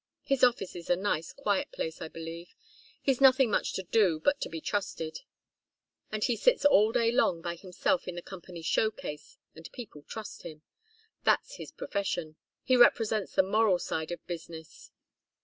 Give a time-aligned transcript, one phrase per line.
[0.23, 2.55] His office is a nice, quiet place, I believe.
[3.03, 5.19] He's nothing much to do but to be trusted,
[6.11, 10.41] and he sits all day long by himself in the company's showcase, and people trust
[10.41, 10.63] him.
[11.23, 12.35] That's his profession.
[12.63, 14.89] He represents the moral side of business.